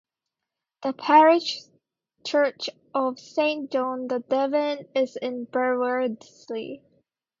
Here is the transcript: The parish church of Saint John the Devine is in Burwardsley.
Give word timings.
The 0.81 0.93
parish 0.93 1.59
church 2.25 2.71
of 2.91 3.19
Saint 3.19 3.69
John 3.71 4.07
the 4.07 4.17
Devine 4.19 4.87
is 4.95 5.15
in 5.15 5.45
Burwardsley. 5.45 6.81